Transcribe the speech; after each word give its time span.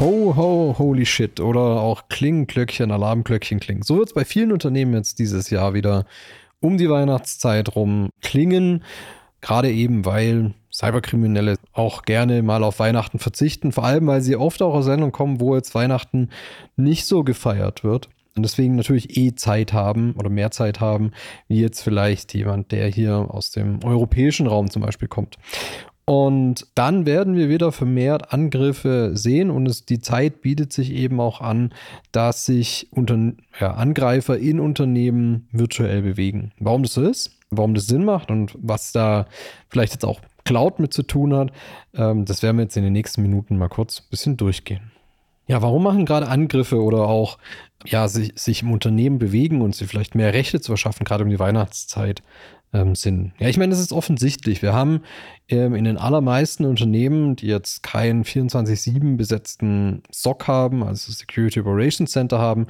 Ho, 0.00 0.34
ho, 0.36 0.74
holy 0.76 1.06
shit. 1.06 1.38
Oder 1.38 1.60
auch 1.60 2.08
Klingenglöckchen, 2.08 2.90
Alarmglöckchen 2.90 3.60
klingen. 3.60 3.82
So 3.82 3.96
wird 3.98 4.08
es 4.08 4.14
bei 4.14 4.24
vielen 4.24 4.50
Unternehmen 4.50 4.92
jetzt 4.92 5.20
dieses 5.20 5.50
Jahr 5.50 5.72
wieder 5.72 6.04
um 6.58 6.78
die 6.78 6.90
Weihnachtszeit 6.90 7.76
rum 7.76 8.10
klingen. 8.20 8.82
Gerade 9.40 9.70
eben, 9.70 10.04
weil 10.04 10.52
Cyberkriminelle 10.72 11.56
auch 11.72 12.02
gerne 12.02 12.42
mal 12.42 12.64
auf 12.64 12.80
Weihnachten 12.80 13.20
verzichten. 13.20 13.70
Vor 13.70 13.84
allem, 13.84 14.08
weil 14.08 14.20
sie 14.20 14.34
oft 14.34 14.62
auch 14.62 14.74
aus 14.74 14.86
Sendungen 14.86 15.12
kommen, 15.12 15.38
wo 15.38 15.54
jetzt 15.54 15.76
Weihnachten 15.76 16.30
nicht 16.76 17.06
so 17.06 17.22
gefeiert 17.22 17.84
wird. 17.84 18.08
Und 18.36 18.42
deswegen 18.42 18.74
natürlich 18.74 19.16
eh 19.16 19.36
Zeit 19.36 19.72
haben 19.72 20.14
oder 20.18 20.28
mehr 20.28 20.50
Zeit 20.50 20.80
haben, 20.80 21.12
wie 21.46 21.60
jetzt 21.60 21.82
vielleicht 21.82 22.34
jemand, 22.34 22.72
der 22.72 22.88
hier 22.88 23.28
aus 23.30 23.52
dem 23.52 23.78
europäischen 23.84 24.48
Raum 24.48 24.70
zum 24.70 24.82
Beispiel 24.82 25.06
kommt. 25.06 25.38
Und 26.06 26.66
dann 26.74 27.06
werden 27.06 27.34
wir 27.34 27.48
wieder 27.48 27.72
vermehrt 27.72 28.32
Angriffe 28.32 29.12
sehen 29.14 29.50
und 29.50 29.66
es, 29.66 29.86
die 29.86 30.00
Zeit 30.00 30.42
bietet 30.42 30.72
sich 30.72 30.92
eben 30.92 31.18
auch 31.18 31.40
an, 31.40 31.72
dass 32.12 32.44
sich 32.44 32.88
unter, 32.90 33.32
ja, 33.58 33.72
Angreifer 33.72 34.36
in 34.36 34.60
Unternehmen 34.60 35.48
virtuell 35.50 36.02
bewegen. 36.02 36.52
Warum 36.58 36.82
das 36.82 36.92
so 36.92 37.02
ist, 37.02 37.38
warum 37.50 37.72
das 37.72 37.86
Sinn 37.86 38.04
macht 38.04 38.30
und 38.30 38.54
was 38.60 38.92
da 38.92 39.26
vielleicht 39.70 39.94
jetzt 39.94 40.04
auch 40.04 40.20
Cloud 40.44 40.78
mit 40.78 40.92
zu 40.92 41.04
tun 41.04 41.34
hat, 41.34 41.52
ähm, 41.94 42.26
das 42.26 42.42
werden 42.42 42.58
wir 42.58 42.64
jetzt 42.64 42.76
in 42.76 42.84
den 42.84 42.92
nächsten 42.92 43.22
Minuten 43.22 43.56
mal 43.56 43.68
kurz 43.68 44.00
ein 44.00 44.10
bisschen 44.10 44.36
durchgehen. 44.36 44.92
Ja, 45.46 45.60
warum 45.62 45.82
machen 45.82 46.06
gerade 46.06 46.28
Angriffe 46.28 46.82
oder 46.82 47.06
auch 47.06 47.38
ja, 47.86 48.08
sich, 48.08 48.32
sich 48.36 48.62
im 48.62 48.72
Unternehmen 48.72 49.18
bewegen 49.18 49.60
und 49.60 49.74
sie 49.74 49.86
vielleicht 49.86 50.14
mehr 50.14 50.32
Rechte 50.32 50.60
zu 50.60 50.72
verschaffen, 50.72 51.04
gerade 51.04 51.24
um 51.24 51.30
die 51.30 51.38
Weihnachtszeit, 51.38 52.22
ähm, 52.74 52.94
Sinn? 52.94 53.32
Ja, 53.38 53.48
ich 53.48 53.56
meine, 53.56 53.70
das 53.70 53.80
ist 53.80 53.92
offensichtlich. 53.92 54.60
Wir 54.60 54.74
haben 54.74 55.00
ähm, 55.48 55.74
in 55.74 55.84
den 55.84 55.96
allermeisten 55.96 56.66
Unternehmen, 56.66 57.36
die 57.36 57.46
jetzt 57.46 57.82
keinen 57.82 58.24
24-7 58.24 59.16
besetzten 59.16 60.02
SOC 60.10 60.48
haben, 60.48 60.82
also 60.82 61.10
Security 61.12 61.60
Operations 61.60 62.10
Center 62.10 62.38
haben, 62.38 62.66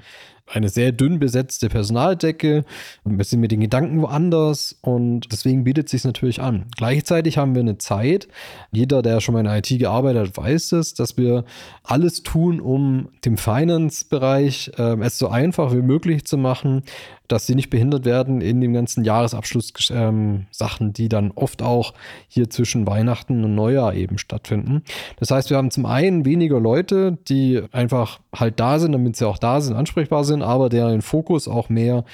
eine 0.47 0.69
sehr 0.69 0.93
dünn 0.93 1.19
besetzte 1.19 1.69
Personaldecke. 1.69 2.65
Wir 3.05 3.25
sind 3.25 3.41
mit 3.41 3.51
den 3.51 3.61
Gedanken 3.61 4.03
woanders 4.03 4.77
und 4.83 5.33
deswegen 5.33 5.65
bietet 5.65 5.87
es 5.87 5.93
sich 5.93 6.05
natürlich 6.05 6.41
an. 6.41 6.67
Gleichzeitig 6.77 7.39
haben 7.39 7.55
wir 7.55 7.63
eine 7.63 7.79
Zeit, 7.79 8.29
jeder, 8.71 9.01
der 9.01 9.21
schon 9.21 9.33
mal 9.33 9.41
in 9.41 9.47
IT 9.47 9.79
gearbeitet 9.79 10.29
hat, 10.29 10.37
weiß 10.37 10.73
es, 10.73 10.95
dass 10.95 11.17
wir 11.17 11.45
alles 11.83 12.23
tun, 12.23 12.61
um 12.61 13.09
dem 13.25 13.39
Finance-Bereich 13.39 14.73
äh, 14.77 15.01
es 15.01 15.19
so 15.19 15.29
einfach 15.29 15.73
wie 15.73 15.83
möglich 15.83 16.27
zu 16.27 16.37
machen, 16.37 16.83
dass 17.29 17.47
sie 17.47 17.55
nicht 17.55 17.71
behindert 17.71 18.05
werden 18.05 18.41
in 18.41 18.61
dem 18.61 18.73
ganzen 18.73 19.05
Jahresabschluss-Sachen, 19.05 20.87
ähm, 20.87 20.93
die 20.93 21.09
dann 21.09 21.31
oft 21.33 21.63
auch 21.63 21.95
hier 22.29 22.51
zwischen 22.51 22.87
Weihnachten 22.87 23.45
und 23.45 23.55
Neujahr 23.55 23.95
eben 23.95 24.19
stattfinden. 24.19 24.83
Das 25.19 25.31
heißt, 25.31 25.51
wir 25.51 25.57
haben 25.57 25.71
zum 25.71 25.87
einen 25.87 26.25
weniger 26.25 26.61
Leute, 26.61 27.19
die 27.29 27.63
einfach 27.73 28.21
halt 28.35 28.61
da 28.61 28.79
sind, 28.79 28.93
damit 28.93 29.17
sie 29.17 29.27
auch 29.27 29.39
da 29.39 29.61
sind, 29.61 29.75
ansprechbar 29.75 30.25
sind, 30.25 30.43
aber 30.43 30.69
deren 30.69 31.03
Fokus 31.03 31.49
auch 31.49 31.69
mehr 31.69 32.05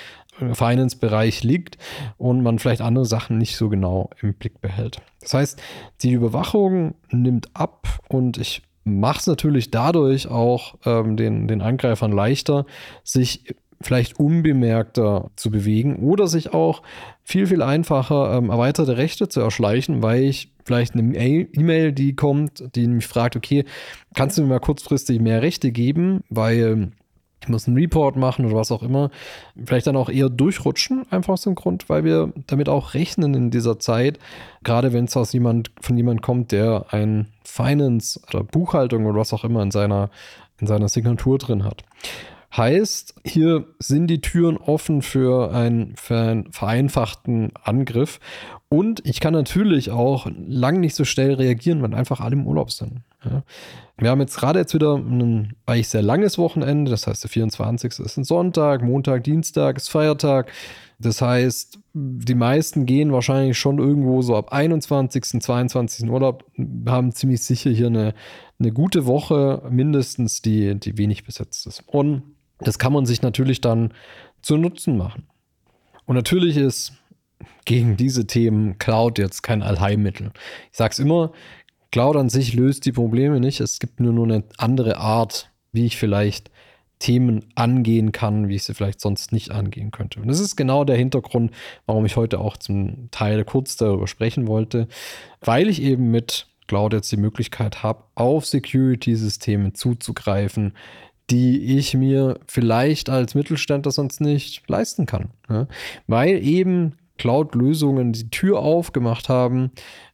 im 0.40 0.54
Finance-Bereich 0.54 1.42
liegt 1.42 1.76
und 2.16 2.42
man 2.42 2.58
vielleicht 2.58 2.80
andere 2.80 3.04
Sachen 3.04 3.38
nicht 3.38 3.56
so 3.56 3.68
genau 3.68 4.10
im 4.22 4.34
Blick 4.34 4.60
behält. 4.60 4.98
Das 5.20 5.34
heißt, 5.34 5.62
die 6.02 6.12
Überwachung 6.12 6.94
nimmt 7.10 7.48
ab 7.54 7.98
und 8.08 8.38
ich 8.38 8.62
mache 8.84 9.20
es 9.20 9.26
natürlich 9.26 9.70
dadurch 9.70 10.28
auch 10.28 10.76
ähm, 10.84 11.16
den, 11.16 11.46
den 11.48 11.60
Angreifern 11.60 12.12
leichter, 12.12 12.64
sich 13.04 13.54
vielleicht 13.82 14.18
unbemerkter 14.18 15.30
zu 15.36 15.50
bewegen 15.50 15.96
oder 15.96 16.26
sich 16.26 16.52
auch 16.52 16.82
viel, 17.22 17.46
viel 17.46 17.62
einfacher 17.62 18.36
ähm, 18.36 18.50
erweiterte 18.50 18.96
Rechte 18.96 19.28
zu 19.28 19.40
erschleichen, 19.40 20.02
weil 20.02 20.22
ich 20.24 20.52
vielleicht 20.64 20.94
eine 20.94 21.16
E-Mail, 21.16 21.92
die 21.92 22.14
kommt, 22.14 22.62
die 22.74 22.86
mich 22.86 23.06
fragt, 23.06 23.36
okay, 23.36 23.64
kannst 24.14 24.36
du 24.36 24.42
mir 24.42 24.48
mal 24.48 24.60
kurzfristig 24.60 25.20
mehr 25.20 25.42
Rechte 25.42 25.72
geben, 25.72 26.22
weil 26.28 26.92
ich 27.42 27.48
muss 27.48 27.66
einen 27.66 27.78
Report 27.78 28.16
machen 28.16 28.44
oder 28.44 28.56
was 28.56 28.70
auch 28.70 28.82
immer, 28.82 29.10
vielleicht 29.64 29.86
dann 29.86 29.96
auch 29.96 30.10
eher 30.10 30.28
durchrutschen, 30.28 31.06
einfach 31.10 31.34
aus 31.34 31.42
dem 31.42 31.54
Grund, 31.54 31.88
weil 31.88 32.04
wir 32.04 32.32
damit 32.46 32.68
auch 32.68 32.94
rechnen 32.94 33.34
in 33.34 33.50
dieser 33.50 33.78
Zeit, 33.78 34.18
gerade 34.62 34.92
wenn 34.92 35.06
es 35.06 35.16
aus 35.16 35.32
jemand, 35.32 35.70
von 35.80 35.96
jemand 35.96 36.20
kommt, 36.20 36.52
der 36.52 36.86
ein 36.90 37.28
Finance 37.44 38.20
oder 38.28 38.44
Buchhaltung 38.44 39.06
oder 39.06 39.20
was 39.20 39.32
auch 39.32 39.44
immer 39.44 39.62
in 39.62 39.70
seiner, 39.70 40.10
in 40.60 40.66
seiner 40.66 40.88
Signatur 40.88 41.38
drin 41.38 41.64
hat. 41.64 41.82
Heißt, 42.56 43.14
hier 43.24 43.66
sind 43.78 44.08
die 44.08 44.20
Türen 44.20 44.56
offen 44.56 45.02
für, 45.02 45.54
ein, 45.54 45.94
für 45.96 46.16
einen 46.16 46.52
vereinfachten 46.52 47.52
Angriff. 47.62 48.18
Und 48.68 49.06
ich 49.06 49.20
kann 49.20 49.32
natürlich 49.32 49.90
auch 49.90 50.26
lang 50.34 50.80
nicht 50.80 50.96
so 50.96 51.04
schnell 51.04 51.34
reagieren, 51.34 51.80
weil 51.82 51.94
einfach 51.94 52.20
alle 52.20 52.34
im 52.34 52.46
Urlaub 52.46 52.72
sind. 52.72 53.02
Ja. 53.24 53.42
Wir 53.98 54.10
haben 54.10 54.20
jetzt 54.20 54.36
gerade 54.36 54.58
jetzt 54.58 54.74
wieder 54.74 54.96
ein 54.96 55.54
eigentlich 55.66 55.88
sehr 55.88 56.02
langes 56.02 56.38
Wochenende. 56.38 56.90
Das 56.90 57.06
heißt, 57.06 57.22
der 57.22 57.30
24. 57.30 57.98
ist 58.00 58.16
ein 58.16 58.24
Sonntag, 58.24 58.82
Montag, 58.82 59.24
Dienstag 59.24 59.76
ist 59.76 59.88
Feiertag. 59.88 60.50
Das 60.98 61.22
heißt, 61.22 61.78
die 61.94 62.34
meisten 62.34 62.84
gehen 62.84 63.12
wahrscheinlich 63.12 63.58
schon 63.58 63.78
irgendwo 63.78 64.22
so 64.22 64.36
ab 64.36 64.52
21., 64.52 65.40
22. 65.40 66.10
Urlaub, 66.10 66.44
haben 66.86 67.12
ziemlich 67.12 67.42
sicher 67.42 67.70
hier 67.70 67.86
eine, 67.86 68.12
eine 68.58 68.72
gute 68.72 69.06
Woche 69.06 69.62
mindestens, 69.70 70.42
die, 70.42 70.74
die 70.78 70.98
wenig 70.98 71.24
besetzt 71.24 71.66
ist. 71.66 71.82
Und 71.86 72.22
das 72.60 72.78
kann 72.78 72.92
man 72.92 73.06
sich 73.06 73.22
natürlich 73.22 73.60
dann 73.60 73.92
zu 74.42 74.56
Nutzen 74.56 74.96
machen. 74.96 75.26
Und 76.06 76.16
natürlich 76.16 76.56
ist 76.56 76.92
gegen 77.64 77.96
diese 77.96 78.26
Themen 78.26 78.78
Cloud 78.78 79.18
jetzt 79.18 79.42
kein 79.42 79.62
Allheilmittel. 79.62 80.32
Ich 80.70 80.78
sage 80.78 80.92
es 80.92 80.98
immer, 80.98 81.32
Cloud 81.90 82.16
an 82.16 82.28
sich 82.28 82.54
löst 82.54 82.84
die 82.86 82.92
Probleme 82.92 83.40
nicht. 83.40 83.60
Es 83.60 83.78
gibt 83.78 84.00
nur, 84.00 84.12
nur 84.12 84.24
eine 84.24 84.44
andere 84.58 84.98
Art, 84.98 85.50
wie 85.72 85.86
ich 85.86 85.96
vielleicht 85.96 86.50
Themen 86.98 87.46
angehen 87.54 88.12
kann, 88.12 88.48
wie 88.48 88.56
ich 88.56 88.64
sie 88.64 88.74
vielleicht 88.74 89.00
sonst 89.00 89.32
nicht 89.32 89.50
angehen 89.50 89.90
könnte. 89.90 90.20
Und 90.20 90.28
das 90.28 90.38
ist 90.38 90.54
genau 90.54 90.84
der 90.84 90.96
Hintergrund, 90.96 91.50
warum 91.86 92.04
ich 92.04 92.16
heute 92.16 92.38
auch 92.38 92.56
zum 92.58 93.10
Teil 93.10 93.44
kurz 93.44 93.76
darüber 93.76 94.06
sprechen 94.06 94.46
wollte, 94.46 94.86
weil 95.40 95.68
ich 95.68 95.80
eben 95.82 96.10
mit 96.10 96.46
Cloud 96.68 96.92
jetzt 96.92 97.10
die 97.10 97.16
Möglichkeit 97.16 97.82
habe, 97.82 98.04
auf 98.14 98.46
Security-Systeme 98.46 99.72
zuzugreifen, 99.72 100.74
die 101.30 101.78
ich 101.78 101.94
mir 101.94 102.38
vielleicht 102.46 103.08
als 103.08 103.34
Mittelständler 103.34 103.92
sonst 103.92 104.20
nicht 104.20 104.68
leisten 104.68 105.06
kann. 105.06 105.30
Ja? 105.48 105.66
Weil 106.06 106.44
eben 106.44 106.96
Cloud-Lösungen 107.18 108.12
die 108.12 108.30
Tür 108.30 108.60
aufgemacht 108.60 109.28
haben, 109.28 109.70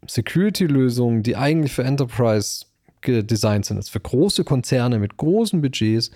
Security-Lösungen, 0.07 1.23
die 1.23 1.37
eigentlich 1.37 1.73
für 1.73 1.85
Enterprise 1.85 2.66
designt 3.07 3.65
sind, 3.65 3.79
ist 3.79 3.91
für 3.91 4.01
große 4.01 4.45
Konzerne 4.45 4.99
mit 4.99 5.17
großen 5.17 5.61
Budgets 5.61 6.11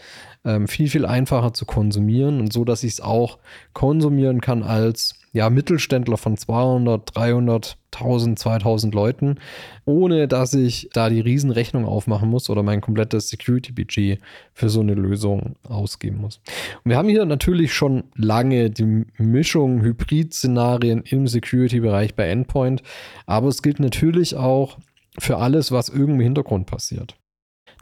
ähm, 0.44 0.68
viel, 0.68 0.88
viel 0.88 1.06
einfacher 1.06 1.52
zu 1.52 1.66
konsumieren 1.66 2.40
und 2.40 2.52
so, 2.52 2.64
dass 2.64 2.82
ich 2.82 2.94
es 2.94 3.00
auch 3.00 3.38
konsumieren 3.72 4.40
kann 4.40 4.62
als 4.62 5.14
ja, 5.32 5.48
Mittelständler 5.48 6.16
von 6.16 6.36
200, 6.36 7.14
300, 7.14 7.76
1000, 7.92 8.38
2000 8.38 8.94
Leuten, 8.94 9.36
ohne 9.84 10.26
dass 10.26 10.54
ich 10.54 10.90
da 10.92 11.08
die 11.08 11.20
Riesenrechnung 11.20 11.84
aufmachen 11.84 12.28
muss 12.28 12.50
oder 12.50 12.62
mein 12.62 12.80
komplettes 12.80 13.28
Security-Budget 13.28 14.20
für 14.54 14.68
so 14.68 14.80
eine 14.80 14.94
Lösung 14.94 15.56
ausgeben 15.62 16.20
muss. 16.20 16.40
Und 16.84 16.90
wir 16.90 16.96
haben 16.96 17.08
hier 17.08 17.24
natürlich 17.26 17.72
schon 17.72 18.04
lange 18.16 18.70
die 18.70 19.06
Mischung 19.18 19.82
Hybrid-Szenarien 19.82 21.02
im 21.02 21.28
Security-Bereich 21.28 22.14
bei 22.14 22.28
Endpoint, 22.28 22.82
aber 23.26 23.48
es 23.48 23.62
gilt 23.62 23.78
natürlich 23.78 24.34
auch 24.34 24.78
für 25.18 25.38
alles, 25.38 25.72
was 25.72 25.88
irgendwie 25.88 26.12
im 26.12 26.20
Hintergrund 26.20 26.66
passiert. 26.66 27.16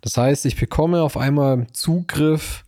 Das 0.00 0.16
heißt, 0.16 0.46
ich 0.46 0.56
bekomme 0.56 1.02
auf 1.02 1.16
einmal 1.16 1.66
Zugriff 1.72 2.64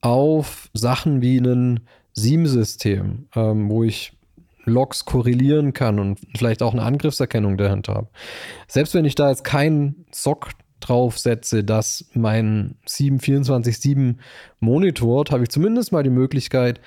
auf 0.00 0.70
Sachen 0.72 1.20
wie 1.20 1.38
ein 1.38 1.80
SIEM-System, 2.14 3.28
ähm, 3.34 3.68
wo 3.68 3.84
ich 3.84 4.12
Logs 4.64 5.04
korrelieren 5.04 5.72
kann 5.72 5.98
und 5.98 6.20
vielleicht 6.36 6.62
auch 6.62 6.72
eine 6.72 6.82
Angriffserkennung 6.82 7.56
dahinter 7.56 7.94
habe. 7.94 8.08
Selbst 8.68 8.94
wenn 8.94 9.04
ich 9.04 9.14
da 9.14 9.30
jetzt 9.30 9.44
keinen 9.44 10.06
SOC 10.12 10.50
draufsetze, 10.80 11.64
das 11.64 12.06
mein 12.14 12.76
724-7 12.86 14.16
monitort, 14.60 15.30
habe 15.30 15.44
ich 15.44 15.50
zumindest 15.50 15.92
mal 15.92 16.02
die 16.02 16.10
Möglichkeit, 16.10 16.80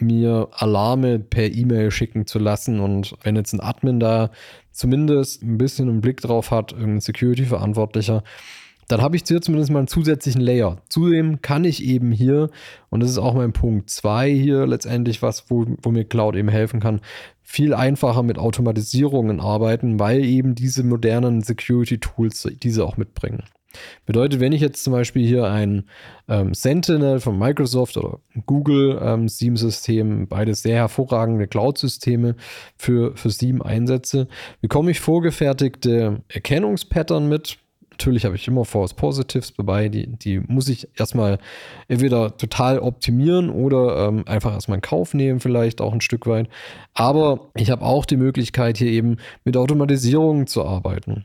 mir 0.00 0.48
Alarme 0.52 1.18
per 1.18 1.52
E-Mail 1.52 1.90
schicken 1.90 2.26
zu 2.26 2.38
lassen. 2.38 2.80
Und 2.80 3.14
wenn 3.22 3.36
jetzt 3.36 3.52
ein 3.52 3.60
Admin 3.60 4.00
da 4.00 4.30
zumindest 4.72 5.42
ein 5.42 5.58
bisschen 5.58 5.88
einen 5.88 6.00
Blick 6.00 6.20
drauf 6.20 6.50
hat, 6.50 6.72
irgendein 6.72 7.00
Security-Verantwortlicher, 7.00 8.22
dann 8.88 9.02
habe 9.02 9.16
ich 9.16 9.24
hier 9.26 9.42
zumindest 9.42 9.72
mal 9.72 9.80
einen 9.80 9.88
zusätzlichen 9.88 10.40
Layer. 10.40 10.78
Zudem 10.88 11.42
kann 11.42 11.64
ich 11.64 11.82
eben 11.82 12.12
hier, 12.12 12.50
und 12.88 13.00
das 13.00 13.10
ist 13.10 13.18
auch 13.18 13.34
mein 13.34 13.52
Punkt 13.52 13.90
2 13.90 14.30
hier 14.30 14.66
letztendlich, 14.66 15.22
was, 15.22 15.50
wo, 15.50 15.66
wo 15.82 15.90
mir 15.90 16.04
Cloud 16.04 16.36
eben 16.36 16.48
helfen 16.48 16.78
kann, 16.78 17.00
viel 17.42 17.74
einfacher 17.74 18.22
mit 18.22 18.38
Automatisierungen 18.38 19.40
arbeiten, 19.40 19.98
weil 19.98 20.24
eben 20.24 20.54
diese 20.54 20.84
modernen 20.84 21.42
Security-Tools 21.42 22.48
diese 22.62 22.84
auch 22.84 22.96
mitbringen. 22.96 23.42
Bedeutet, 24.04 24.40
wenn 24.40 24.52
ich 24.52 24.60
jetzt 24.60 24.84
zum 24.84 24.92
Beispiel 24.92 25.26
hier 25.26 25.44
ein 25.44 25.84
ähm, 26.28 26.54
Sentinel 26.54 27.20
von 27.20 27.38
Microsoft 27.38 27.96
oder 27.96 28.20
Google 28.46 28.98
ähm, 29.02 29.28
SIEM-System, 29.28 30.28
beide 30.28 30.54
sehr 30.54 30.76
hervorragende 30.76 31.46
Cloud-Systeme 31.46 32.36
für, 32.76 33.16
für 33.16 33.30
SIEM 33.30 33.62
einsetze, 33.62 34.28
bekomme 34.60 34.90
ich 34.90 35.00
vorgefertigte 35.00 36.22
Erkennungspattern 36.28 37.28
mit, 37.28 37.58
Natürlich 37.96 38.26
habe 38.26 38.36
ich 38.36 38.46
immer 38.46 38.66
False 38.66 38.94
Positives 38.94 39.54
dabei, 39.56 39.88
die, 39.88 40.06
die 40.06 40.40
muss 40.40 40.68
ich 40.68 40.86
erstmal 40.98 41.38
entweder 41.88 42.36
total 42.36 42.78
optimieren 42.78 43.48
oder 43.48 44.08
ähm, 44.08 44.24
einfach 44.26 44.52
erstmal 44.52 44.76
in 44.76 44.82
Kauf 44.82 45.14
nehmen, 45.14 45.40
vielleicht 45.40 45.80
auch 45.80 45.94
ein 45.94 46.02
Stück 46.02 46.26
weit. 46.26 46.50
Aber 46.92 47.48
ich 47.54 47.70
habe 47.70 47.86
auch 47.86 48.04
die 48.04 48.18
Möglichkeit, 48.18 48.76
hier 48.76 48.90
eben 48.90 49.16
mit 49.44 49.56
Automatisierung 49.56 50.46
zu 50.46 50.66
arbeiten. 50.66 51.24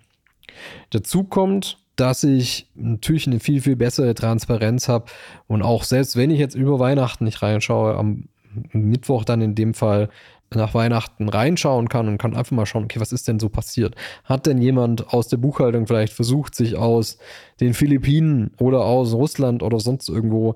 Dazu 0.92 1.26
kommt, 1.26 1.78
dass 1.96 2.24
ich 2.24 2.70
natürlich 2.76 3.28
eine 3.28 3.40
viel, 3.40 3.62
viel 3.62 3.76
bessere 3.76 4.14
Transparenz 4.14 4.88
habe 4.88 5.06
und 5.48 5.62
auch 5.62 5.84
selbst 5.84 6.16
wenn 6.16 6.32
ich 6.32 6.40
jetzt 6.40 6.56
über 6.56 6.80
Weihnachten 6.80 7.26
nicht 7.26 7.42
reinschaue, 7.42 7.96
am 7.96 8.26
Mittwoch 8.72 9.24
dann 9.24 9.42
in 9.42 9.56
dem 9.56 9.74
Fall 9.74 10.10
nach 10.54 10.74
Weihnachten 10.74 11.30
reinschauen 11.30 11.88
kann 11.88 12.08
und 12.08 12.18
kann 12.18 12.36
einfach 12.36 12.52
mal 12.52 12.66
schauen, 12.66 12.84
okay, 12.84 13.00
was 13.00 13.14
ist 13.14 13.28
denn 13.28 13.40
so 13.40 13.48
passiert? 13.48 13.96
Hat 14.26 14.46
denn 14.46 14.62
jemand 14.62 15.14
aus 15.14 15.30
der 15.30 15.38
Buchhaltung 15.38 15.88
vielleicht 15.88 16.14
versucht, 16.14 16.56
sich 16.56 16.76
aus 16.76 17.18
den 17.62 17.74
Philippinen 17.74 18.52
oder 18.60 18.84
aus 18.84 19.14
Russland 19.14 19.64
oder 19.64 19.80
sonst 19.80 20.10
irgendwo 20.10 20.56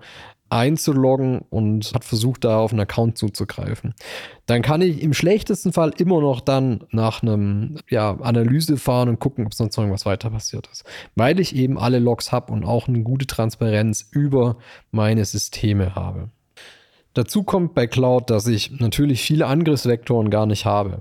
einzuloggen 0.49 1.39
und 1.49 1.91
hat 1.93 2.05
versucht, 2.05 2.43
da 2.43 2.59
auf 2.59 2.71
einen 2.71 2.81
Account 2.81 3.17
zuzugreifen. 3.17 3.93
Dann 4.45 4.61
kann 4.61 4.81
ich 4.81 5.01
im 5.01 5.13
schlechtesten 5.13 5.73
Fall 5.73 5.91
immer 5.97 6.21
noch 6.21 6.39
dann 6.39 6.83
nach 6.91 7.23
einem 7.23 7.77
ja, 7.89 8.17
Analyse 8.21 8.77
fahren 8.77 9.09
und 9.09 9.19
gucken, 9.19 9.45
ob 9.45 9.53
sonst 9.53 9.77
irgendwas 9.77 10.05
weiter 10.05 10.29
passiert 10.29 10.69
ist. 10.71 10.83
Weil 11.15 11.39
ich 11.39 11.55
eben 11.55 11.79
alle 11.79 11.99
Logs 11.99 12.31
habe 12.31 12.53
und 12.53 12.63
auch 12.63 12.87
eine 12.87 13.01
gute 13.01 13.25
Transparenz 13.25 14.07
über 14.11 14.57
meine 14.91 15.25
Systeme 15.25 15.95
habe. 15.95 16.29
Dazu 17.15 17.43
kommt 17.43 17.73
bei 17.73 17.87
Cloud, 17.87 18.29
dass 18.29 18.45
ich 18.45 18.77
natürlich 18.81 19.21
viele 19.21 19.47
Angriffsvektoren 19.47 20.29
gar 20.29 20.45
nicht 20.45 20.65
habe. 20.65 20.99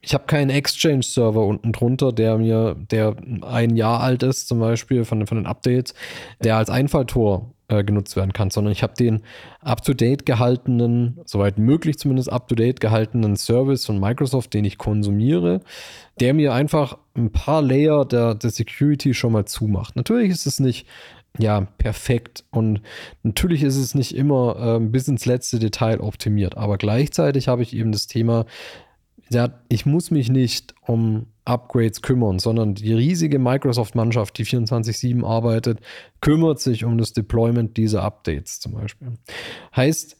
Ich 0.00 0.12
habe 0.12 0.24
keinen 0.26 0.50
Exchange-Server 0.50 1.46
unten 1.46 1.72
drunter, 1.72 2.12
der 2.12 2.38
mir, 2.38 2.74
der 2.90 3.14
ein 3.42 3.76
Jahr 3.76 4.00
alt 4.00 4.24
ist, 4.24 4.48
zum 4.48 4.58
Beispiel 4.58 5.04
von, 5.04 5.28
von 5.28 5.38
den 5.38 5.46
Updates, 5.46 5.94
der 6.42 6.56
als 6.56 6.70
Einfalltor 6.70 7.54
äh, 7.68 7.84
genutzt 7.84 8.16
werden 8.16 8.32
kann, 8.32 8.50
sondern 8.50 8.72
ich 8.72 8.82
habe 8.82 8.94
den 8.94 9.22
up-to-date 9.60 10.26
gehaltenen, 10.26 11.20
soweit 11.24 11.58
möglich 11.58 11.98
zumindest 11.98 12.32
up-to-date 12.32 12.80
gehaltenen 12.80 13.36
Service 13.36 13.86
von 13.86 14.00
Microsoft, 14.00 14.54
den 14.54 14.64
ich 14.64 14.78
konsumiere, 14.78 15.60
der 16.20 16.34
mir 16.34 16.52
einfach 16.54 16.98
ein 17.14 17.30
paar 17.30 17.62
Layer 17.62 18.04
der, 18.04 18.34
der 18.34 18.50
Security 18.50 19.14
schon 19.14 19.32
mal 19.32 19.44
zumacht. 19.44 19.96
Natürlich 19.96 20.30
ist 20.30 20.46
es 20.46 20.60
nicht 20.60 20.86
ja, 21.38 21.60
perfekt. 21.78 22.44
Und 22.50 22.80
natürlich 23.22 23.62
ist 23.62 23.76
es 23.76 23.94
nicht 23.94 24.14
immer 24.14 24.76
äh, 24.76 24.80
bis 24.80 25.08
ins 25.08 25.26
letzte 25.26 25.58
Detail 25.58 26.00
optimiert, 26.00 26.56
aber 26.56 26.78
gleichzeitig 26.78 27.48
habe 27.48 27.62
ich 27.62 27.74
eben 27.74 27.92
das 27.92 28.06
Thema, 28.06 28.46
ja, 29.30 29.50
ich 29.68 29.86
muss 29.86 30.10
mich 30.10 30.30
nicht 30.30 30.74
um 30.86 31.26
Upgrades 31.48 32.02
kümmern, 32.02 32.38
sondern 32.38 32.74
die 32.74 32.92
riesige 32.92 33.38
Microsoft-Mannschaft, 33.38 34.36
die 34.38 34.44
24-7 34.44 35.24
arbeitet, 35.24 35.80
kümmert 36.20 36.60
sich 36.60 36.84
um 36.84 36.98
das 36.98 37.12
Deployment 37.12 37.76
dieser 37.76 38.02
Updates 38.02 38.60
zum 38.60 38.72
Beispiel. 38.74 39.12
Heißt, 39.74 40.16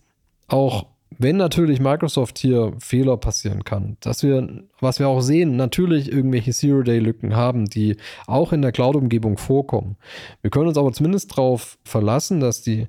auch 0.49 0.87
wenn 1.19 1.37
natürlich 1.37 1.81
Microsoft 1.81 2.39
hier 2.39 2.75
Fehler 2.79 3.17
passieren 3.17 3.65
kann, 3.65 3.97
dass 4.01 4.23
wir, 4.23 4.65
was 4.81 4.99
wir 4.99 5.09
auch 5.09 5.21
sehen, 5.21 5.57
natürlich 5.57 6.13
irgendwelche 6.13 6.53
Zero-Day-Lücken 6.53 7.35
haben, 7.35 7.65
die 7.65 7.97
auch 8.27 8.53
in 8.53 8.63
der 8.63 8.73
Cloud-Umgebung 8.73 9.39
vorkommen. 9.39 9.97
Wir 10.43 10.51
können 10.51 10.69
uns 10.69 10.79
aber 10.79 10.93
zumindest 10.93 11.33
darauf 11.33 11.79
verlassen, 11.83 12.41
dass 12.41 12.63
die 12.63 12.87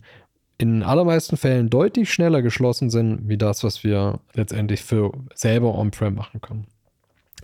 in 0.57 0.83
allermeisten 0.83 1.37
Fällen 1.37 1.69
deutlich 1.69 2.11
schneller 2.11 2.41
geschlossen 2.41 2.89
sind, 2.89 3.29
wie 3.29 3.37
das, 3.37 3.63
was 3.63 3.83
wir 3.83 4.19
letztendlich 4.33 4.83
für 4.83 5.13
selber 5.33 5.75
on-prem 5.75 6.15
machen 6.15 6.41
können. 6.41 6.67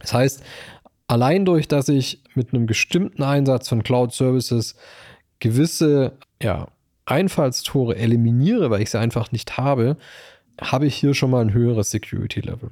Das 0.01 0.13
heißt, 0.13 0.44
allein 1.07 1.46
durch, 1.46 1.68
dass 1.68 1.90
ich 1.90 2.22
mit 2.34 2.54
einem 2.54 2.66
bestimmten 2.66 3.24
Einsatz 3.24 3.69
von 3.69 3.84
Cloud-Services 3.84 4.75
gewisse 5.40 6.13
ja, 6.42 6.68
Einfallstore 7.06 7.96
eliminiere, 7.96 8.69
weil 8.69 8.81
ich 8.81 8.90
sie 8.92 9.00
einfach 9.00 9.31
nicht 9.31 9.57
habe, 9.57 9.98
habe 10.60 10.88
ich 10.88 10.96
hier 10.96 11.13
schon 11.13 11.31
mal 11.31 11.42
ein 11.42 11.54
höheres 11.54 11.92
Security-Level. 11.92 12.69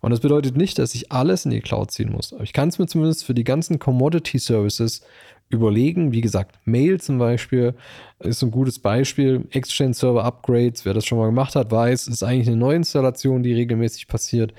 Und 0.00 0.10
das 0.10 0.20
bedeutet 0.20 0.56
nicht, 0.56 0.78
dass 0.78 0.94
ich 0.94 1.12
alles 1.12 1.44
in 1.44 1.50
die 1.50 1.60
Cloud 1.60 1.90
ziehen 1.90 2.10
muss. 2.10 2.32
Aber 2.32 2.42
ich 2.42 2.54
kann 2.54 2.70
es 2.70 2.78
mir 2.78 2.86
zumindest 2.86 3.24
für 3.24 3.34
die 3.34 3.44
ganzen 3.44 3.78
Commodity-Services 3.78 5.02
überlegen. 5.50 6.12
Wie 6.12 6.22
gesagt, 6.22 6.56
Mail 6.64 7.00
zum 7.00 7.18
Beispiel 7.18 7.74
ist 8.20 8.42
ein 8.42 8.50
gutes 8.50 8.78
Beispiel. 8.78 9.46
Exchange 9.50 9.94
Server 9.94 10.24
Upgrades, 10.24 10.84
wer 10.84 10.94
das 10.94 11.04
schon 11.04 11.18
mal 11.18 11.26
gemacht 11.26 11.54
hat, 11.54 11.70
weiß, 11.70 12.08
ist 12.08 12.22
eigentlich 12.22 12.48
eine 12.48 12.56
Neuinstallation, 12.56 13.42
die 13.42 13.52
regelmäßig 13.52 14.08
passiert. 14.08 14.54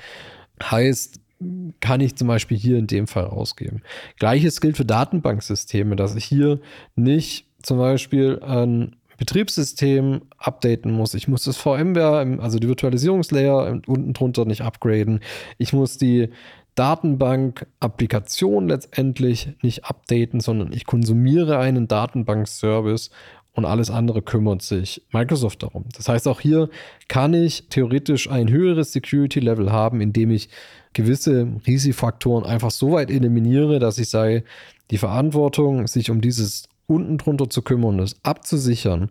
Heißt, 0.61 1.19
kann 1.79 2.01
ich 2.01 2.15
zum 2.15 2.27
Beispiel 2.27 2.57
hier 2.57 2.77
in 2.77 2.87
dem 2.87 3.07
Fall 3.07 3.25
ausgeben. 3.25 3.81
Gleiches 4.17 4.61
gilt 4.61 4.77
für 4.77 4.85
Datenbanksysteme, 4.85 5.95
dass 5.95 6.15
ich 6.15 6.25
hier 6.25 6.59
nicht 6.95 7.47
zum 7.61 7.77
Beispiel 7.77 8.39
ein 8.41 8.95
Betriebssystem 9.17 10.21
updaten 10.37 10.91
muss. 10.91 11.13
Ich 11.13 11.27
muss 11.27 11.43
das 11.43 11.57
VMware, 11.57 12.39
also 12.41 12.57
die 12.57 12.67
Virtualisierungslayer 12.67 13.81
unten 13.85 14.13
drunter 14.13 14.45
nicht 14.45 14.61
upgraden. 14.61 15.19
Ich 15.59 15.73
muss 15.73 15.97
die 15.97 16.29
Datenbank-Applikation 16.75 18.67
letztendlich 18.67 19.49
nicht 19.61 19.85
updaten, 19.85 20.39
sondern 20.39 20.71
ich 20.73 20.85
konsumiere 20.85 21.59
einen 21.59 21.87
Datenbank-Service 21.87 23.11
und 23.53 23.65
alles 23.65 23.89
andere 23.89 24.21
kümmert 24.21 24.61
sich 24.61 25.05
Microsoft 25.11 25.63
darum. 25.63 25.85
Das 25.95 26.07
heißt, 26.07 26.27
auch 26.27 26.39
hier 26.39 26.69
kann 27.07 27.33
ich 27.33 27.67
theoretisch 27.69 28.29
ein 28.29 28.49
höheres 28.49 28.93
Security-Level 28.93 29.71
haben, 29.71 29.99
indem 29.99 30.31
ich 30.31 30.49
gewisse 30.93 31.47
Risikofaktoren 31.67 32.45
einfach 32.45 32.71
so 32.71 32.93
weit 32.93 33.11
eliminiere, 33.11 33.79
dass 33.79 33.97
ich 33.97 34.09
sage, 34.09 34.43
die 34.89 34.97
Verantwortung, 34.97 35.87
sich 35.87 36.09
um 36.09 36.21
dieses 36.21 36.69
unten 36.87 37.17
drunter 37.17 37.49
zu 37.49 37.61
kümmern, 37.61 37.97
das 37.97 38.15
abzusichern, 38.23 39.09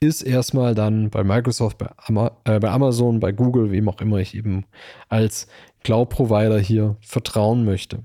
ist 0.00 0.22
erstmal 0.22 0.74
dann 0.74 1.10
bei 1.10 1.24
Microsoft, 1.24 1.78
bei, 1.78 1.88
Ama 1.96 2.32
äh, 2.44 2.58
bei 2.60 2.70
Amazon, 2.70 3.20
bei 3.20 3.32
Google, 3.32 3.70
wem 3.70 3.88
auch 3.88 4.00
immer 4.00 4.18
ich 4.18 4.34
eben 4.34 4.64
als 5.08 5.46
Cloud-Provider 5.82 6.58
hier 6.58 6.96
vertrauen 7.00 7.64
möchte. 7.64 8.00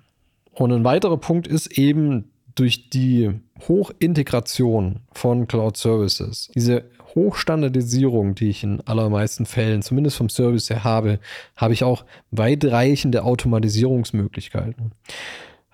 Und 0.54 0.72
ein 0.72 0.84
weiterer 0.84 1.18
Punkt 1.18 1.48
ist 1.48 1.78
eben 1.78 2.29
durch 2.56 2.90
die 2.90 3.32
Hochintegration 3.68 5.02
von 5.12 5.48
Cloud 5.48 5.78
Services, 5.78 6.50
diese 6.56 6.86
Hochstandardisierung, 7.16 8.36
die 8.36 8.50
ich 8.50 8.64
in 8.64 8.82
allermeisten 8.82 9.46
Fällen, 9.46 9.82
zumindest 9.82 10.18
vom 10.18 10.30
Service 10.30 10.70
her 10.70 10.84
habe, 10.84 11.20
habe 11.56 11.74
ich 11.74 11.84
auch 11.84 12.06
weitreichende 12.32 13.24
Automatisierungsmöglichkeiten. 13.24 14.92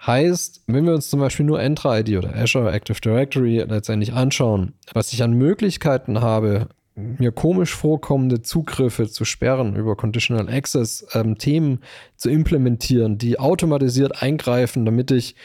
Heißt, 0.05 0.63
wenn 0.67 0.85
wir 0.85 0.93
uns 0.93 1.09
zum 1.09 1.19
Beispiel 1.19 1.45
nur 1.45 1.59
Entra 1.59 1.99
ID 1.99 2.17
oder 2.17 2.35
Azure 2.35 2.71
Active 2.71 3.01
Directory 3.01 3.57
letztendlich 3.67 4.13
anschauen, 4.13 4.73
was 4.93 5.11
ich 5.13 5.23
an 5.23 5.33
Möglichkeiten 5.33 6.21
habe, 6.21 6.69
mir 6.95 7.31
komisch 7.31 7.73
vorkommende 7.73 8.41
Zugriffe 8.41 9.09
zu 9.09 9.25
sperren, 9.25 9.75
über 9.75 9.95
Conditional 9.95 10.47
Access 10.47 11.05
ähm, 11.13 11.37
Themen 11.37 11.79
zu 12.15 12.29
implementieren, 12.29 13.17
die 13.17 13.39
automatisiert 13.39 14.21
eingreifen, 14.21 14.85
damit 14.85 15.11
ich 15.11 15.35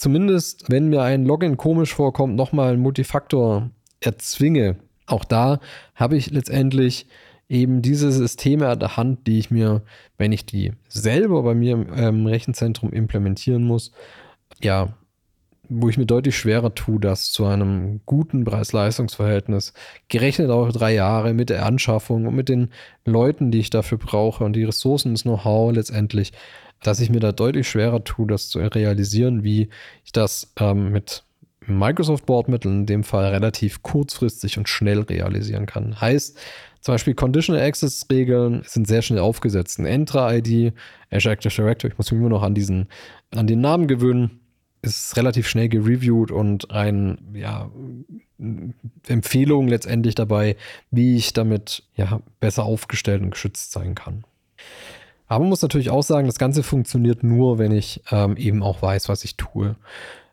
zumindest, 0.00 0.64
wenn 0.70 0.88
mir 0.88 1.02
ein 1.02 1.26
Login 1.26 1.56
komisch 1.56 1.94
vorkommt, 1.94 2.34
nochmal 2.34 2.72
einen 2.72 2.82
Multifaktor 2.82 3.70
erzwinge. 4.00 4.76
Auch 5.06 5.24
da 5.24 5.60
habe 5.94 6.16
ich 6.16 6.30
letztendlich 6.30 7.06
eben 7.48 7.82
diese 7.82 8.10
Systeme 8.10 8.68
an 8.68 8.80
der 8.80 8.96
Hand, 8.96 9.26
die 9.26 9.38
ich 9.38 9.50
mir, 9.50 9.82
wenn 10.16 10.32
ich 10.32 10.46
die 10.46 10.72
selber 10.88 11.42
bei 11.42 11.54
mir 11.54 11.72
im 11.72 11.86
ähm, 11.94 12.26
Rechenzentrum 12.26 12.92
implementieren 12.92 13.64
muss, 13.64 13.92
ja, 14.62 14.94
wo 15.70 15.88
ich 15.88 15.96
mir 15.96 16.06
deutlich 16.06 16.36
schwerer 16.36 16.74
tue, 16.74 16.98
das 16.98 17.30
zu 17.30 17.46
einem 17.46 18.00
guten 18.04 18.44
Preis-Leistungs-Verhältnis, 18.44 19.72
gerechnet 20.08 20.50
auch 20.50 20.72
drei 20.72 20.92
Jahre 20.92 21.32
mit 21.32 21.48
der 21.48 21.64
Anschaffung 21.64 22.26
und 22.26 22.34
mit 22.34 22.48
den 22.48 22.70
Leuten, 23.04 23.52
die 23.52 23.60
ich 23.60 23.70
dafür 23.70 23.98
brauche 23.98 24.44
und 24.44 24.54
die 24.54 24.64
Ressourcen, 24.64 25.14
das 25.14 25.22
Know-how 25.22 25.72
letztendlich, 25.72 26.32
dass 26.82 27.00
ich 27.00 27.08
mir 27.08 27.20
da 27.20 27.30
deutlich 27.30 27.68
schwerer 27.68 28.02
tue, 28.02 28.26
das 28.26 28.48
zu 28.48 28.58
realisieren, 28.58 29.44
wie 29.44 29.68
ich 30.04 30.12
das 30.12 30.52
ähm, 30.58 30.90
mit 30.90 31.22
Microsoft-Bordmitteln 31.66 32.80
in 32.80 32.86
dem 32.86 33.04
Fall 33.04 33.26
relativ 33.26 33.82
kurzfristig 33.82 34.58
und 34.58 34.68
schnell 34.68 35.00
realisieren 35.02 35.66
kann. 35.66 36.00
Heißt, 36.00 36.38
zum 36.80 36.94
Beispiel 36.94 37.14
Conditional 37.14 37.62
Access 37.62 38.06
Regeln 38.10 38.62
sind 38.66 38.88
sehr 38.88 39.02
schnell 39.02 39.20
aufgesetzt. 39.20 39.78
Ein 39.78 39.86
Entra-ID, 39.86 40.72
Azure 41.10 41.34
Active 41.34 41.54
Directory, 41.54 41.92
ich 41.92 41.98
muss 41.98 42.10
mich 42.10 42.18
immer 42.18 42.30
noch 42.30 42.42
an 42.42 42.54
diesen, 42.54 42.88
an 43.30 43.46
den 43.46 43.60
Namen 43.60 43.86
gewöhnen. 43.86 44.39
Ist 44.82 45.16
relativ 45.16 45.48
schnell 45.48 45.68
gereviewt 45.68 46.30
und 46.30 46.70
ein, 46.70 47.18
ja, 47.34 47.70
Empfehlung 49.06 49.68
letztendlich 49.68 50.14
dabei, 50.14 50.56
wie 50.90 51.16
ich 51.16 51.32
damit 51.32 51.82
ja 51.94 52.20
besser 52.40 52.64
aufgestellt 52.64 53.22
und 53.22 53.30
geschützt 53.30 53.72
sein 53.72 53.94
kann. 53.94 54.24
Aber 55.26 55.40
man 55.40 55.50
muss 55.50 55.62
natürlich 55.62 55.90
auch 55.90 56.02
sagen, 56.02 56.26
das 56.26 56.38
Ganze 56.38 56.62
funktioniert 56.62 57.22
nur, 57.22 57.58
wenn 57.58 57.72
ich 57.72 58.02
ähm, 58.10 58.36
eben 58.36 58.62
auch 58.62 58.82
weiß, 58.82 59.08
was 59.08 59.24
ich 59.24 59.36
tue. 59.36 59.76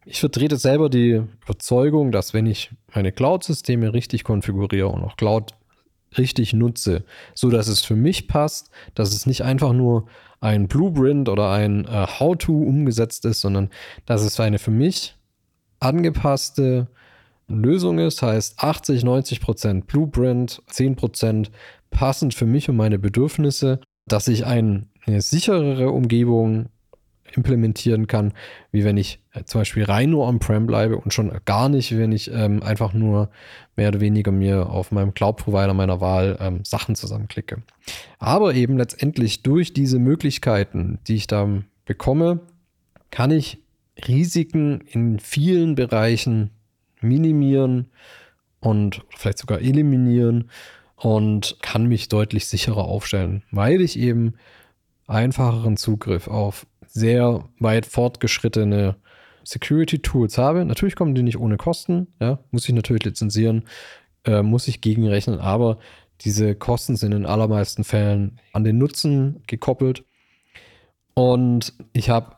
Ich 0.05 0.21
vertrete 0.21 0.55
selber 0.55 0.89
die 0.89 1.21
Überzeugung, 1.43 2.11
dass 2.13 2.33
wenn 2.33 2.45
ich 2.45 2.71
meine 2.95 3.11
Cloud-Systeme 3.11 3.93
richtig 3.93 4.23
konfiguriere 4.23 4.87
und 4.87 5.03
auch 5.03 5.17
Cloud 5.17 5.51
richtig 6.17 6.53
nutze, 6.53 7.03
so 7.33 7.49
dass 7.49 7.67
es 7.67 7.81
für 7.81 7.95
mich 7.95 8.27
passt, 8.27 8.69
dass 8.95 9.13
es 9.13 9.25
nicht 9.25 9.43
einfach 9.43 9.73
nur 9.73 10.07
ein 10.39 10.67
Blueprint 10.67 11.29
oder 11.29 11.51
ein 11.51 11.85
äh, 11.85 12.07
How-to 12.19 12.53
umgesetzt 12.53 13.25
ist, 13.25 13.41
sondern 13.41 13.69
dass 14.05 14.23
es 14.23 14.39
eine 14.39 14.59
für 14.59 14.71
mich 14.71 15.15
angepasste 15.79 16.87
Lösung 17.47 17.99
ist, 17.99 18.21
heißt 18.21 18.59
80, 18.59 19.03
90 19.03 19.41
Prozent 19.41 19.87
Blueprint, 19.87 20.61
10 20.67 20.95
Prozent 20.95 21.51
passend 21.89 22.33
für 22.33 22.45
mich 22.45 22.69
und 22.69 22.75
meine 22.75 22.99
Bedürfnisse, 22.99 23.79
dass 24.05 24.27
ich 24.27 24.45
ein, 24.45 24.89
eine 25.05 25.21
sicherere 25.21 25.91
Umgebung 25.91 26.69
implementieren 27.35 28.07
kann, 28.07 28.33
wie 28.71 28.83
wenn 28.83 28.97
ich 28.97 29.19
äh, 29.33 29.43
zum 29.43 29.61
Beispiel 29.61 29.83
rein 29.83 30.09
nur 30.09 30.27
on-prem 30.27 30.67
bleibe 30.67 30.97
und 30.97 31.13
schon 31.13 31.31
gar 31.45 31.69
nicht, 31.69 31.97
wenn 31.97 32.11
ich 32.11 32.31
ähm, 32.31 32.63
einfach 32.63 32.93
nur 32.93 33.29
mehr 33.75 33.89
oder 33.89 33.99
weniger 33.99 34.31
mir 34.31 34.69
auf 34.69 34.91
meinem 34.91 35.13
Cloud-Provider 35.13 35.73
meiner 35.73 36.01
Wahl 36.01 36.37
ähm, 36.39 36.63
Sachen 36.63 36.95
zusammenklicke. 36.95 37.63
Aber 38.19 38.53
eben 38.53 38.77
letztendlich 38.77 39.43
durch 39.43 39.73
diese 39.73 39.99
Möglichkeiten, 39.99 40.99
die 41.07 41.15
ich 41.15 41.27
da 41.27 41.47
bekomme, 41.85 42.41
kann 43.11 43.31
ich 43.31 43.59
Risiken 44.07 44.81
in 44.81 45.19
vielen 45.19 45.75
Bereichen 45.75 46.51
minimieren 47.01 47.87
und 48.59 49.03
vielleicht 49.15 49.37
sogar 49.39 49.61
eliminieren 49.61 50.49
und 50.95 51.57
kann 51.61 51.85
mich 51.85 52.09
deutlich 52.09 52.47
sicherer 52.47 52.85
aufstellen, 52.85 53.43
weil 53.51 53.81
ich 53.81 53.97
eben 53.97 54.33
einfacheren 55.07 55.77
Zugriff 55.77 56.27
auf 56.27 56.65
sehr 56.87 57.47
weit 57.59 57.85
fortgeschrittene 57.85 58.95
Security 59.43 59.99
Tools 59.99 60.37
habe. 60.37 60.65
Natürlich 60.65 60.95
kommen 60.95 61.15
die 61.15 61.23
nicht 61.23 61.39
ohne 61.39 61.57
Kosten, 61.57 62.07
ja, 62.19 62.39
muss 62.51 62.67
ich 62.67 62.75
natürlich 62.75 63.03
lizenzieren, 63.03 63.63
äh, 64.25 64.41
muss 64.41 64.67
ich 64.67 64.81
gegenrechnen, 64.81 65.39
aber 65.39 65.77
diese 66.21 66.55
Kosten 66.55 66.95
sind 66.95 67.13
in 67.13 67.25
allermeisten 67.25 67.83
Fällen 67.83 68.39
an 68.51 68.63
den 68.63 68.77
Nutzen 68.77 69.43
gekoppelt. 69.47 70.03
Und 71.13 71.73
ich 71.93 72.09
habe 72.09 72.35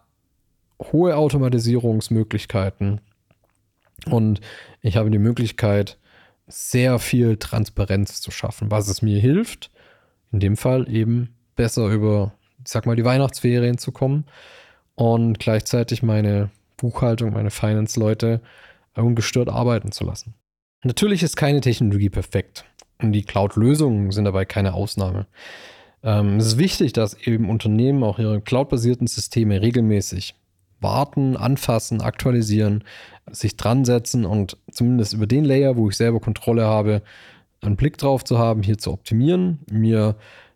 hohe 0.91 1.15
Automatisierungsmöglichkeiten 1.15 3.01
und 4.06 4.41
ich 4.82 4.98
habe 4.98 5.10
die 5.12 5.18
Möglichkeit, 5.18 5.98
sehr 6.48 6.98
viel 7.00 7.38
Transparenz 7.38 8.22
zu 8.22 8.32
schaffen, 8.32 8.72
was 8.72 8.88
es 8.88 9.01
mir 9.01 9.20
hilft, 9.20 9.70
in 10.32 10.39
dem 10.39 10.58
Fall 10.58 10.89
eben 10.89 11.36
besser 11.56 11.88
über, 11.89 12.34
sag 12.66 12.86
mal, 12.86 12.96
die 12.96 13.06
Weihnachtsferien 13.06 13.78
zu 13.78 13.92
kommen 13.92 14.25
und 14.96 15.39
gleichzeitig 15.39 16.04
meine 16.04 16.50
Buchhaltung, 16.78 17.34
meine 17.34 17.51
Finance-Leute 17.51 18.42
ungestört 18.96 19.50
arbeiten 19.50 19.92
zu 19.92 20.04
lassen. 20.04 20.34
Natürlich 20.84 21.24
ist 21.24 21.36
keine 21.36 21.62
Technologie 21.62 22.10
perfekt 22.10 22.66
und 23.01 23.12
die 23.12 23.24
Cloud-Lösungen 23.24 24.12
sind 24.12 24.25
dabei 24.25 24.46
keine 24.46 24.74
Ausnahme. 24.74 25.28
Ähm, 26.04 26.38
es 26.38 26.48
ist 26.48 26.58
wichtig, 26.58 26.94
dass 26.94 27.13
eben 27.16 27.50
Unternehmen 27.50 28.04
auch 28.04 28.20
ihre 28.20 28.42
cloud-basierten 28.42 29.08
Systeme 29.08 29.62
regelmäßig 29.62 30.36
warten, 30.82 31.36
anfassen, 31.36 32.01
aktualisieren, 32.01 32.86
sich 33.30 33.58
dran 33.58 33.84
setzen 33.84 34.25
und 34.25 34.58
zumindest 34.72 35.13
über 35.13 35.28
den 35.28 35.44
Layer, 35.44 35.75
wo 35.75 35.89
ich 35.89 35.98
selber 35.98 36.22
Kontrolle 36.22 36.66
habe, 36.66 37.01
einen 37.62 37.75
Blick 37.75 37.98
drauf 37.98 38.24
zu 38.24 38.39
haben, 38.39 38.63
hier 38.63 38.78
zu 38.78 38.94
optimieren, 38.94 39.60
mir 39.70 40.16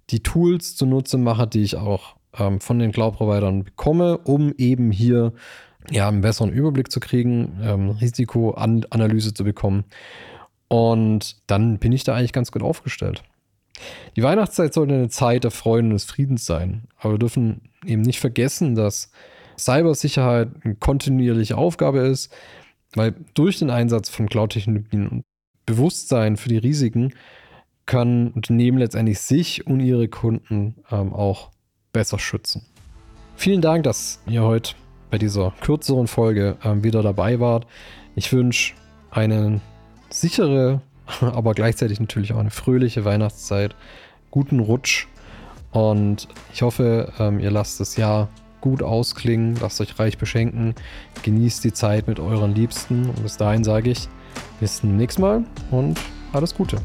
die 0.10 0.22
Tools 0.22 0.76
zunutze 0.76 1.18
mache, 1.18 1.48
die 1.48 1.62
ich 1.62 1.78
auch 1.78 2.16
ähm, 2.38 2.60
von 2.60 2.80
den 2.80 2.92
Cloud-Providern 2.92 3.64
bekomme, 3.64 4.18
um 4.18 4.54
eben 4.58 4.92
hier 4.92 5.34
ja, 5.90 6.08
einen 6.08 6.22
besseren 6.22 6.52
Überblick 6.52 6.92
zu 6.92 7.00
kriegen, 7.00 7.60
ähm, 7.62 7.90
Risikoanalyse 7.92 9.34
zu 9.34 9.44
bekommen. 9.44 9.86
Und 10.68 11.38
dann 11.48 11.78
bin 11.78 11.92
ich 11.92 12.04
da 12.04 12.16
eigentlich 12.16 12.34
ganz 12.34 12.52
gut 12.52 12.64
aufgestellt. 12.64 13.24
Die 14.16 14.24
Weihnachtszeit 14.24 14.74
sollte 14.74 14.94
eine 14.94 15.10
Zeit 15.10 15.44
der 15.44 15.52
Freude 15.52 15.88
und 15.88 15.94
des 15.94 16.06
Friedens 16.06 16.46
sein. 16.46 16.88
Aber 17.00 17.14
wir 17.14 17.20
dürfen 17.20 17.70
eben 17.86 18.02
nicht 18.02 18.20
vergessen, 18.20 18.76
dass 18.76 19.12
Cybersicherheit 19.58 20.50
eine 20.64 20.76
kontinuierliche 20.76 21.58
Aufgabe 21.58 22.00
ist, 22.00 22.34
weil 22.96 23.16
durch 23.34 23.60
den 23.60 23.70
Einsatz 23.70 24.10
von 24.10 24.28
Cloud-Technologien 24.28 25.08
und 25.08 25.24
Bewusstsein 25.66 26.38
für 26.38 26.50
die 26.50 26.58
Risiken 26.58 27.14
können 27.86 28.30
Unternehmen 28.30 28.78
letztendlich 28.78 29.20
sich 29.20 29.68
und 29.68 29.80
ihre 29.80 30.08
Kunden 30.08 30.76
ähm, 30.92 31.14
auch 31.14 31.52
besser 31.92 32.20
schützen. 32.20 32.66
Vielen 33.36 33.62
Dank, 33.62 33.84
dass 33.84 34.22
ihr 34.26 34.44
heute 34.44 34.76
bei 35.10 35.18
dieser 35.18 35.54
kürzeren 35.62 36.08
Folge 36.08 36.58
ähm, 36.64 36.84
wieder 36.84 37.04
dabei 37.04 37.40
wart. 37.40 37.68
Ich 38.16 38.32
wünsche 38.32 38.74
eine 39.12 39.62
sichere, 40.10 40.82
aber 41.22 41.54
gleichzeitig 41.54 42.00
natürlich 42.00 42.34
auch 42.34 42.40
eine 42.40 42.52
fröhliche 42.52 43.06
Weihnachtszeit, 43.06 43.76
guten 44.32 44.60
Rutsch 44.60 45.08
und 45.72 46.28
ich 46.54 46.62
hoffe, 46.62 47.12
ähm, 47.20 47.40
ihr 47.40 47.52
lasst 47.52 47.80
das 47.80 47.98
Jahr 47.98 48.30
gut 48.62 48.82
ausklingen, 48.82 49.58
lasst 49.60 49.82
euch 49.82 50.00
reich 50.00 50.18
beschenken, 50.18 50.74
genießt 51.24 51.64
die 51.64 51.74
Zeit 51.74 52.08
mit 52.08 52.20
euren 52.20 52.56
Liebsten 52.56 53.10
und 53.10 53.24
bis 53.24 53.38
dahin 53.38 53.64
sage 53.64 53.90
ich 53.90 54.08
bis 54.60 54.78
zum 54.78 54.96
nächsten 54.96 55.22
Mal 55.22 55.44
und 55.72 56.00
alles 56.32 56.56
Gute. 56.56 56.78